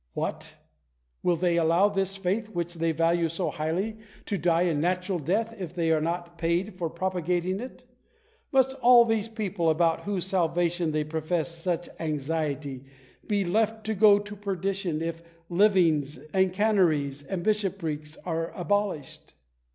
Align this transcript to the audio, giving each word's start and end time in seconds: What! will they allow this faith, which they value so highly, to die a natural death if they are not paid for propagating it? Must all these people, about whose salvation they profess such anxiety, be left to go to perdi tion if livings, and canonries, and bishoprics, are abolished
What! 0.13 0.55
will 1.21 1.35
they 1.35 1.57
allow 1.57 1.87
this 1.87 2.17
faith, 2.17 2.49
which 2.49 2.73
they 2.73 2.91
value 2.91 3.29
so 3.29 3.51
highly, 3.51 3.97
to 4.25 4.35
die 4.35 4.63
a 4.63 4.73
natural 4.73 5.19
death 5.19 5.53
if 5.61 5.75
they 5.75 5.91
are 5.91 6.01
not 6.01 6.39
paid 6.39 6.73
for 6.75 6.89
propagating 6.89 7.59
it? 7.59 7.83
Must 8.51 8.75
all 8.81 9.05
these 9.05 9.29
people, 9.29 9.69
about 9.69 10.05
whose 10.05 10.25
salvation 10.25 10.91
they 10.91 11.03
profess 11.03 11.49
such 11.55 11.87
anxiety, 11.99 12.83
be 13.27 13.45
left 13.45 13.83
to 13.85 13.93
go 13.93 14.17
to 14.17 14.35
perdi 14.35 14.73
tion 14.73 15.03
if 15.03 15.21
livings, 15.49 16.17
and 16.33 16.51
canonries, 16.51 17.21
and 17.29 17.43
bishoprics, 17.43 18.17
are 18.25 18.49
abolished 18.53 19.35